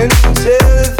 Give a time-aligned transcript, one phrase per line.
[0.00, 0.99] Can't you tell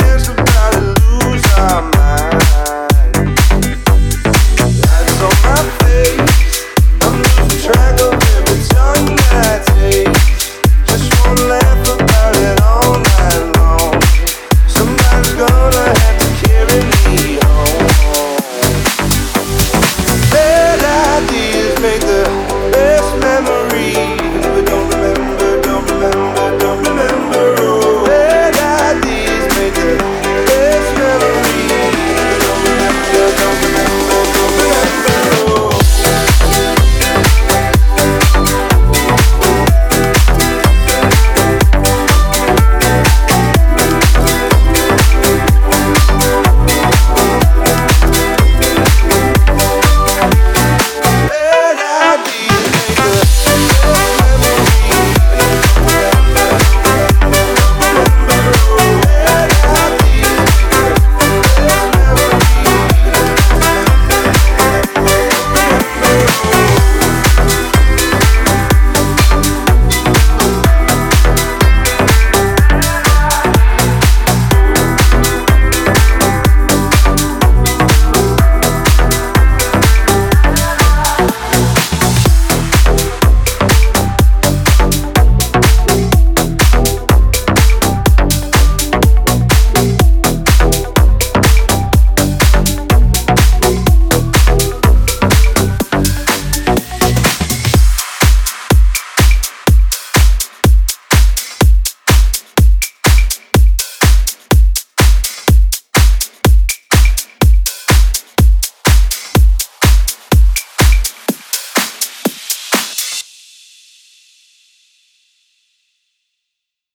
[0.00, 1.95] there's about to lose our